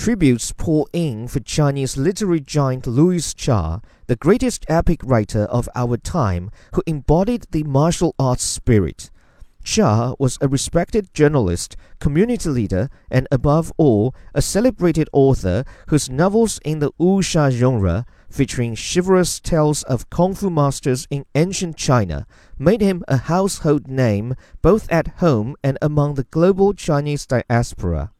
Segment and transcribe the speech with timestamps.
[0.00, 5.98] Tributes pour in for Chinese literary giant Louis Cha, the greatest epic writer of our
[5.98, 9.10] time who embodied the martial arts spirit.
[9.62, 16.58] Cha was a respected journalist, community leader, and above all, a celebrated author whose novels
[16.64, 22.26] in the wuxia genre, featuring chivalrous tales of kung fu masters in ancient China,
[22.58, 28.12] made him a household name both at home and among the global Chinese diaspora.